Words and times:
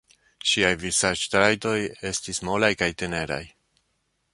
Ŝiaj 0.51 0.71
vizaĝtrajtoj 0.83 1.75
estis 2.13 2.43
molaj 2.49 2.73
kaj 2.83 2.93
teneraj. 3.05 3.43